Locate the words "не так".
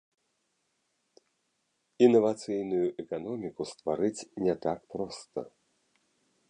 4.47-4.79